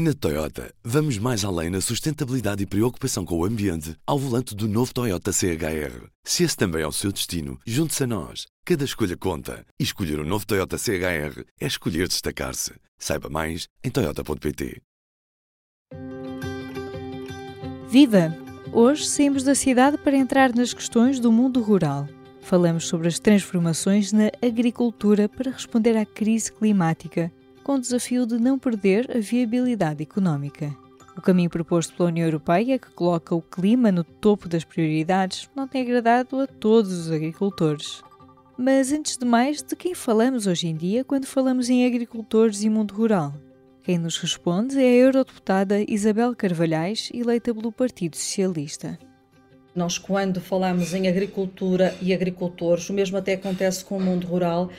[0.00, 4.68] Na Toyota, vamos mais além na sustentabilidade e preocupação com o ambiente ao volante do
[4.68, 6.06] novo Toyota CHR.
[6.22, 8.46] Se esse também é o seu destino, junte-se a nós.
[8.64, 9.66] Cada escolha conta.
[9.76, 12.74] E escolher o um novo Toyota CHR é escolher destacar-se.
[12.96, 14.80] Saiba mais em Toyota.pt.
[17.88, 18.38] Viva!
[18.72, 22.06] Hoje saímos da cidade para entrar nas questões do mundo rural.
[22.40, 27.32] Falamos sobre as transformações na agricultura para responder à crise climática
[27.68, 30.74] com o desafio de não perder a viabilidade económica.
[31.14, 35.68] O caminho proposto pela União Europeia, que coloca o clima no topo das prioridades, não
[35.68, 38.02] tem agradado a todos os agricultores.
[38.56, 42.70] Mas antes de mais, de quem falamos hoje em dia quando falamos em agricultores e
[42.70, 43.34] mundo rural?
[43.82, 48.98] Quem nos responde é a eurodeputada Isabel Carvalhais, eleita pelo Partido Socialista.
[49.74, 54.70] Nós, quando falamos em agricultura e agricultores, o mesmo até acontece com o mundo rural,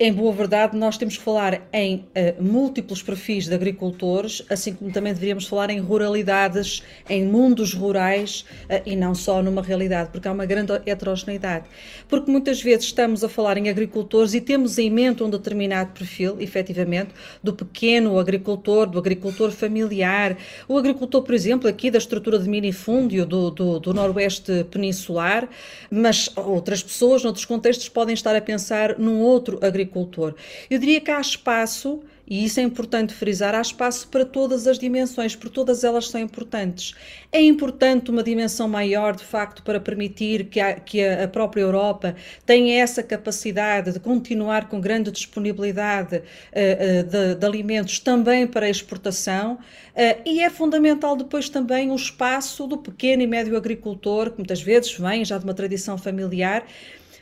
[0.00, 4.92] em boa verdade, nós temos que falar em uh, múltiplos perfis de agricultores, assim como
[4.92, 10.28] também deveríamos falar em ruralidades, em mundos rurais uh, e não só numa realidade, porque
[10.28, 11.64] há uma grande heterogeneidade.
[12.06, 16.36] Porque muitas vezes estamos a falar em agricultores e temos em mente um determinado perfil,
[16.38, 17.10] efetivamente,
[17.42, 20.36] do pequeno agricultor, do agricultor familiar,
[20.68, 25.48] o agricultor, por exemplo, aqui da estrutura de minifúndio do, do, do Noroeste Peninsular,
[25.90, 30.34] mas outras pessoas, noutros contextos, podem estar a pensar num outro agricultor agricultor.
[30.70, 34.78] Eu diria que há espaço, e isso é importante frisar, há espaço para todas as
[34.78, 36.94] dimensões, porque todas elas são importantes.
[37.32, 42.14] É importante uma dimensão maior, de facto, para permitir que a, que a própria Europa
[42.44, 48.68] tenha essa capacidade de continuar com grande disponibilidade uh, uh, de, de, alimentos também para
[48.68, 49.54] exportação.
[49.54, 54.60] Uh, e é fundamental depois também o espaço do pequeno e médio agricultor, que muitas
[54.60, 56.64] vezes vem já de uma tradição familiar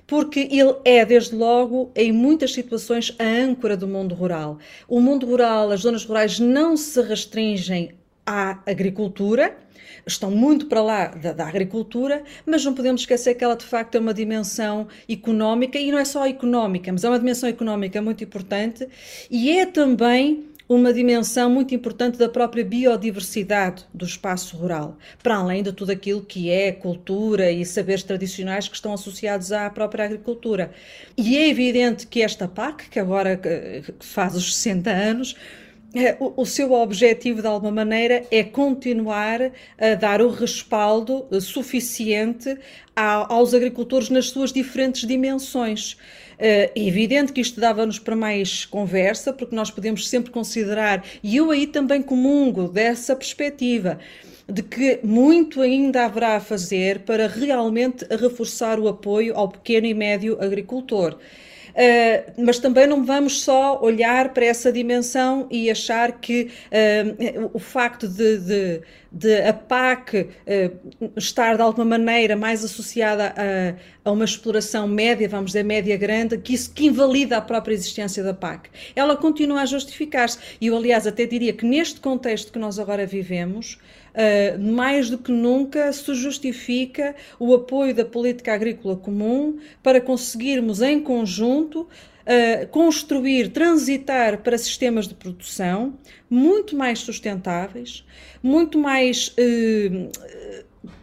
[0.06, 4.58] porque ele é, desde logo, em muitas situações, a âncora do mundo rural.
[4.88, 7.90] O mundo rural, as zonas rurais não se restringem
[8.24, 9.56] à agricultura,
[10.06, 13.96] estão muito para lá da, da, agricultura, mas não podemos esquecer que ela de facto
[13.96, 18.22] é uma dimensão económica e não é só económica, mas é uma dimensão económica muito
[18.22, 18.88] importante
[19.30, 25.62] e é também uma dimensão muito importante da própria biodiversidade do espaço rural, para além
[25.62, 30.72] de tudo aquilo que é cultura e saberes tradicionais que estão associados à própria agricultura.
[31.16, 33.40] E é evidente que esta PAC, que agora
[34.00, 35.36] faz os 60 anos,
[35.94, 42.56] é, o, seu objetivo, de alguma maneira, é continuar a dar o respaldo suficiente
[42.94, 45.96] aos agricultores nas suas diferentes dimensões.
[46.38, 51.50] É evidente que isto dava-nos para mais conversa, porque nós podemos sempre considerar, e eu
[51.50, 53.98] aí também comungo dessa perspectiva,
[54.48, 59.94] de que muito ainda haverá a fazer para realmente reforçar o apoio ao pequeno e
[59.94, 61.18] médio agricultor.
[61.76, 67.58] Uh, mas também não vamos só olhar para essa dimensão e achar que uh, o
[67.58, 68.80] facto de, de,
[69.12, 75.28] de a PAC uh, estar de alguma maneira mais associada a, a, uma exploração média,
[75.28, 78.70] vamos dizer média grande, que isso que invalida a própria existência da PAC.
[78.94, 80.38] Ela continua a justificar-se.
[80.58, 83.78] E eu, aliás, até diria que neste contexto que nós agora vivemos,
[84.16, 90.80] uh, mais do que nunca se justifica o apoio da política agrícola comum para conseguirmos
[90.80, 91.88] em conjunto
[92.28, 95.96] Uh, construir, transitar para sistemas de produção
[96.28, 98.04] muito mais sustentáveis,
[98.42, 100.10] muito mais uh,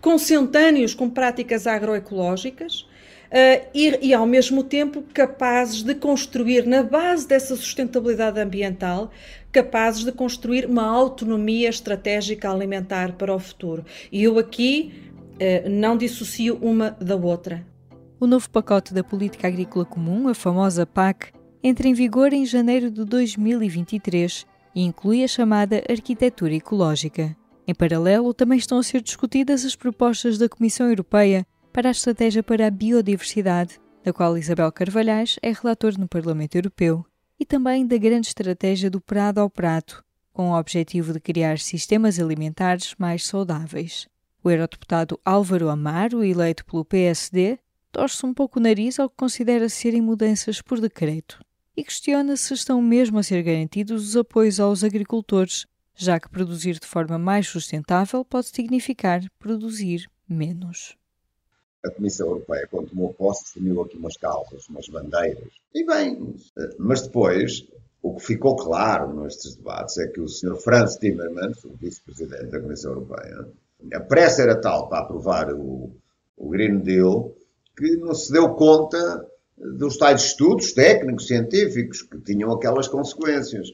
[0.01, 2.85] consentâneos com práticas agroecológicas
[3.33, 9.09] uh, e, e, ao mesmo tempo, capazes de construir, na base dessa sustentabilidade ambiental,
[9.51, 13.83] capazes de construir uma autonomia estratégica alimentar para o futuro.
[14.11, 14.93] E eu aqui
[15.39, 17.65] eh, não dissocio uma da outra.
[18.19, 21.31] O novo pacote da Política Agrícola Comum, a famosa PAC,
[21.63, 27.35] entra em vigor em janeiro de 2023 e inclui a chamada arquitetura ecológica.
[27.67, 32.43] Em paralelo, também estão a ser discutidas as propostas da Comissão Europeia para a Estratégia
[32.43, 37.03] para a Biodiversidade, da qual Isabel Carvalhais é relator no Parlamento Europeu
[37.39, 42.19] e também da grande estratégia do Prado ao Prato, com o objetivo de criar sistemas
[42.19, 44.07] alimentares mais saudáveis.
[44.43, 47.57] O eurodeputado Álvaro Amaro, eleito pelo PSD,
[47.91, 51.43] torce um pouco o nariz ao que considera serem mudanças por decreto
[51.75, 55.65] e questiona se estão mesmo a ser garantidos os apoios aos agricultores,
[55.95, 60.95] já que produzir de forma mais sustentável pode significar produzir menos
[61.85, 65.51] a Comissão Europeia, quando tomou posse, definiu aqui umas causas, umas bandeiras.
[65.73, 66.35] E bem,
[66.79, 67.67] mas depois,
[68.01, 70.55] o que ficou claro nestes debates é que o Sr.
[70.55, 73.47] Franz Timmermans, o vice-presidente da Comissão Europeia,
[73.93, 75.91] a pressa era tal para aprovar o,
[76.37, 77.35] o Green Deal
[77.75, 79.25] que não se deu conta
[79.57, 83.69] dos tais estudos técnicos, científicos, que tinham aquelas consequências.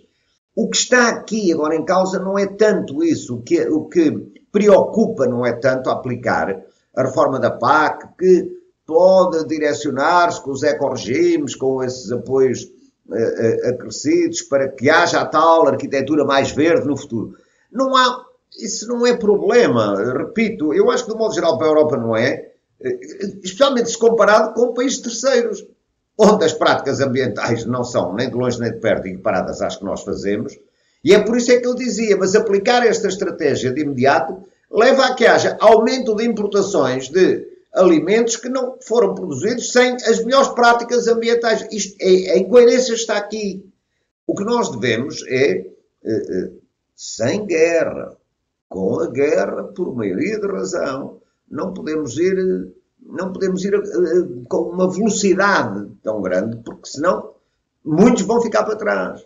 [0.56, 3.36] O que está aqui agora em causa não é tanto isso.
[3.36, 4.12] O que, o que
[4.52, 6.64] preocupa não é tanto aplicar
[6.96, 14.42] a reforma da PAC, que pode direcionar-se com os eco-regimes, com esses apoios uh, acrescidos,
[14.42, 17.36] para que haja a tal arquitetura mais verde no futuro.
[17.72, 18.26] Não há,
[18.58, 19.96] isso não é problema.
[20.14, 22.52] Repito, eu acho que, de modo geral, para a Europa não é,
[22.82, 23.00] eh,
[23.44, 25.66] especialmente se comparado com países terceiros,
[26.18, 29.86] onde as práticas ambientais não são nem de longe nem de perto equiparadas às que
[29.86, 30.58] nós fazemos.
[31.04, 35.06] E é por isso é que eu dizia, mas aplicar esta estratégia de imediato leva
[35.06, 40.50] a que haja aumento de importações de alimentos que não foram produzidos sem as melhores
[40.50, 41.68] práticas ambientais.
[41.72, 43.66] Isto é, a incoerência está aqui.
[44.26, 45.66] O que nós devemos é,
[46.04, 46.52] eh,
[46.96, 48.16] sem guerra,
[48.68, 51.20] com a guerra, por maioria de razão,
[51.50, 57.34] não podemos ir, não podemos ir uh, com uma velocidade tão grande, porque senão
[57.84, 59.26] muitos vão ficar para trás.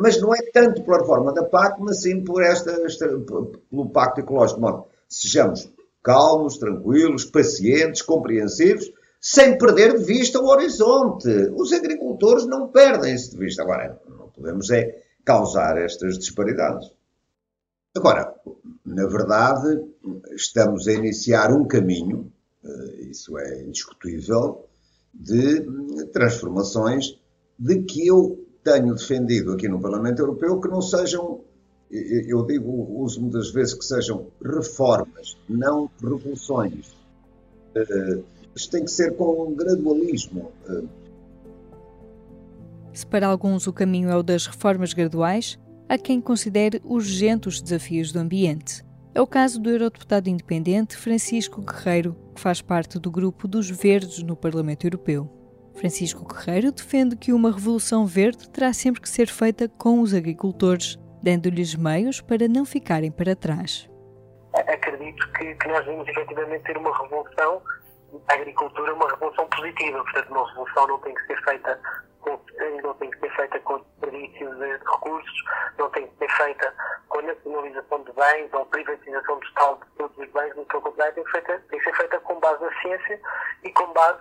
[0.00, 4.20] Mas não é tanto pela reforma da PAC, mas sim por esta, esta pelo Pacto
[4.20, 4.60] Ecológico.
[4.60, 5.68] Bom, sejamos
[6.04, 11.28] calmos, tranquilos, pacientes, compreensivos, sem perder de vista o horizonte.
[11.56, 13.62] Os agricultores não perdem-se de vista.
[13.62, 16.92] Agora, não podemos é causar estas disparidades.
[17.96, 18.32] Agora,
[18.86, 19.84] na verdade,
[20.30, 22.32] estamos a iniciar um caminho,
[22.64, 24.64] eh, isso é indiscutível,
[25.12, 25.66] de
[26.12, 27.18] transformações
[27.58, 31.40] de que eu tenho defendido aqui no Parlamento Europeu que não sejam,
[31.90, 36.94] eu digo, uso muitas vezes que sejam reformas, não revoluções.
[37.74, 38.18] Eh,
[38.54, 40.52] isto tem que ser com um gradualismo.
[40.68, 40.82] Eh.
[42.92, 47.62] Se para alguns o caminho é o das reformas graduais, há quem considere urgentes os
[47.62, 48.84] desafios do ambiente.
[49.14, 54.22] É o caso do eurodeputado independente Francisco Guerreiro, que faz parte do grupo dos Verdes
[54.22, 55.37] no Parlamento Europeu.
[55.78, 60.98] Francisco Guerreiro defende que uma revolução verde terá sempre que ser feita com os agricultores,
[61.22, 63.88] dando-lhes meios para não ficarem para trás.
[64.54, 67.62] Acredito que, que nós vamos efetivamente ter uma revolução
[68.28, 70.02] a agricultura, uma revolução positiva.
[70.02, 71.80] Portanto, uma revolução não tem que ser feita
[72.20, 72.40] com,
[72.82, 75.44] não tem que ser feita com desperdício de recursos,
[75.78, 76.74] não tem que ser feita
[77.08, 81.24] com nacionalização de bens ou privatização total de todos os bens, no seu contrário, tem,
[81.42, 83.20] tem que ser feita com base na ciência
[83.64, 84.18] e com base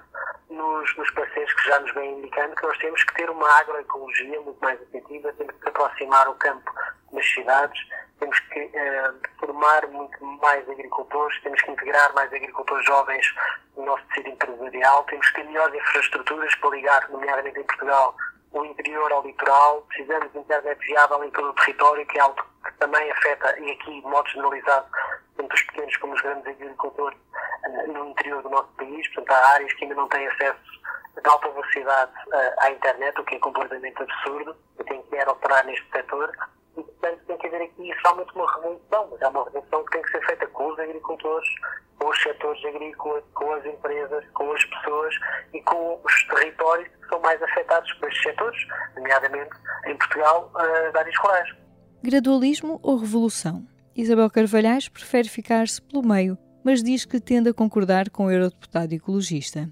[0.58, 4.42] nos, nos parceiros que já nos vêm indicando que nós temos que ter uma agroecologia
[4.42, 6.72] muito mais efetiva, temos que aproximar o campo
[7.14, 7.80] das cidades,
[8.20, 13.34] temos que uh, formar muito mais agricultores, temos que integrar mais agricultores jovens
[13.76, 18.16] no nosso tecido empresarial, temos que ter melhores infraestruturas para ligar, nomeadamente em Portugal,
[18.52, 22.44] o interior ao litoral, precisamos de internet viável em todo o território, que é algo
[22.66, 24.88] que também afeta, e aqui de modo generalizado,
[25.36, 27.18] tanto os pequenos como os grandes agricultores
[27.88, 29.08] no interior do nosso país.
[29.14, 30.78] Portanto, há áreas que ainda não têm acesso
[31.22, 34.56] de alta velocidade uh, à internet, o que é completamente absurdo.
[34.78, 36.32] Eu tenho que ir operar neste setor
[36.78, 40.02] e, portanto, tem que haver aqui realmente uma revolução, mas é uma revolução que tem
[40.04, 41.50] que ser feita com os agricultores,
[42.00, 45.16] com os setores agrícolas, com as empresas, com as pessoas
[45.54, 49.56] e com os territórios que são mais afetados por estes setores, nomeadamente
[49.88, 51.50] em Portugal, uh, áreas rurais.
[52.04, 53.66] Gradualismo ou revolução?
[53.96, 56.38] Isabel Carvalhais prefere ficar-se pelo meio,
[56.68, 59.70] mas diz que tende a concordar com o eurodeputado ecologista.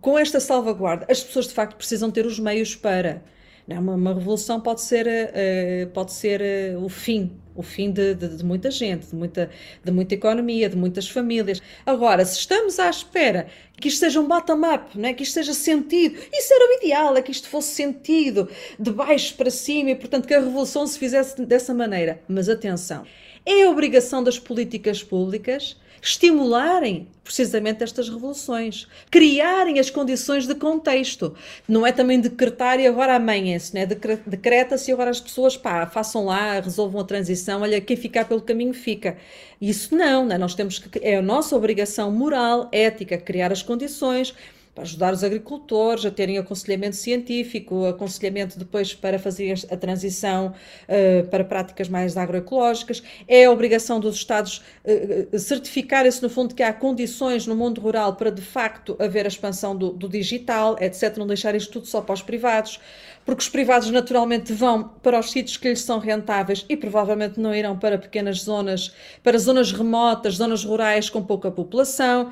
[0.00, 3.20] Com esta salvaguarda, as pessoas de facto precisam ter os meios para
[3.66, 8.14] não, uma, uma revolução pode ser, uh, pode ser uh, o fim, o fim de,
[8.14, 9.50] de, de, muita gente, de muita,
[9.82, 11.60] de muita economia, de muitas famílias.
[11.84, 13.48] Agora, se estamos à espera
[13.80, 15.12] que isto seja um bottom-up, é?
[15.12, 19.34] que isto seja sentido, isso era o ideal, é que isto fosse sentido de baixo
[19.34, 22.22] para cima e, portanto, que a revolução se fizesse dessa maneira.
[22.28, 23.04] Mas atenção,
[23.46, 31.34] é obrigação das políticas públicas estimularem precisamente estas revoluções, criarem as condições de contexto.
[31.66, 33.84] Não é também decretar e agora amanhã-se, né?
[33.84, 38.40] decreta-se e agora as pessoas pá, façam lá, resolvam a transição, olha, quem ficar pelo
[38.40, 39.16] caminho fica.
[39.60, 40.38] Isso não, né?
[40.38, 44.32] nós temos que, é a nossa obrigação moral, ética, criar as condições,
[44.76, 50.52] para ajudar os agricultores a terem aconselhamento científico, aconselhamento depois para fazer a transição
[50.86, 53.02] uh, para práticas mais agroecológicas.
[53.26, 58.16] É a obrigação dos Estados uh, certificarem-se, no fundo, que há condições no mundo rural
[58.16, 61.16] para, de facto, haver a expansão do, do digital, etc.
[61.16, 62.78] Não deixar isto tudo só para os privados
[63.24, 67.52] porque os privados naturalmente vão para os sítios que lhes são rentáveis e provavelmente não
[67.52, 72.30] irão para pequenas zonas, para zonas remotas, zonas rurais com pouca população.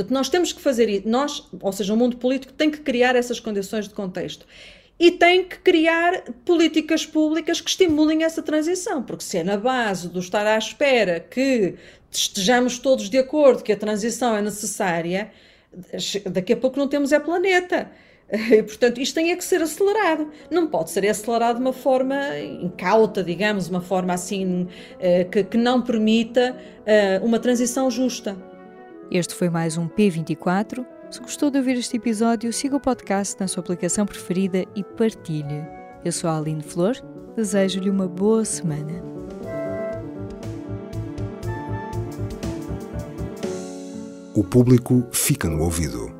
[0.00, 3.14] Portanto, nós temos que fazer isso, nós, ou seja, o mundo político tem que criar
[3.16, 4.46] essas condições de contexto.
[4.98, 10.08] E tem que criar políticas públicas que estimulem essa transição, porque se é na base
[10.08, 11.74] do estar à espera que
[12.10, 15.30] estejamos todos de acordo que a transição é necessária,
[16.30, 17.90] daqui a pouco não temos é planeta.
[18.32, 20.30] E, portanto, isto tem é que ser acelerado.
[20.52, 24.68] Não pode ser acelerado de uma forma incauta, digamos, uma forma assim
[25.00, 28.36] eh, que, que não permita eh, uma transição justa.
[29.10, 30.86] Este foi mais um P24.
[31.10, 35.66] Se gostou de ouvir este episódio, siga o podcast na sua aplicação preferida e partilhe.
[36.04, 36.94] Eu sou a Aline Flor,
[37.34, 39.02] desejo-lhe uma boa semana.
[44.32, 46.19] O público fica no ouvido.